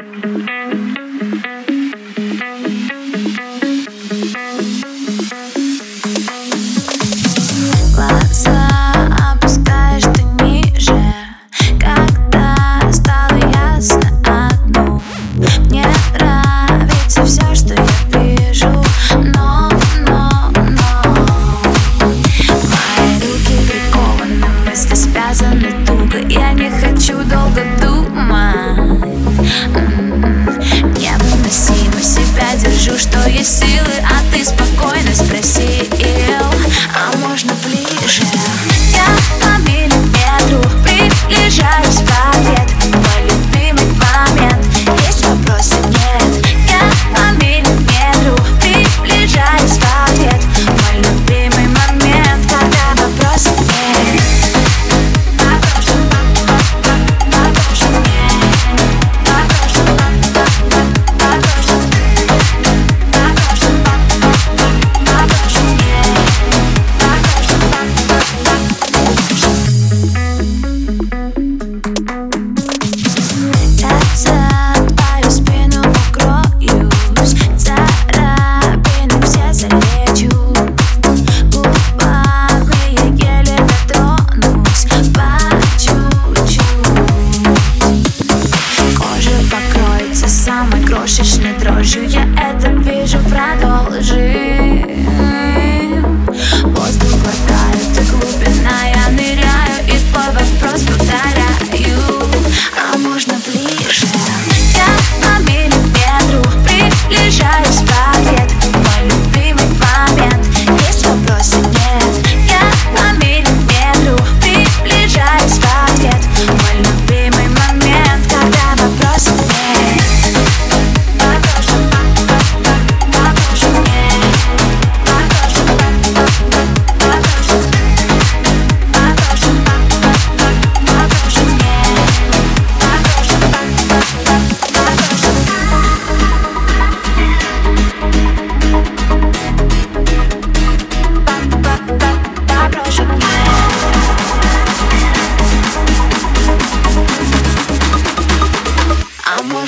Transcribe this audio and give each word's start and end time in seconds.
Mm-hmm. 0.00 0.37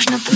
можно 0.00 0.18
ближе? 0.18 0.29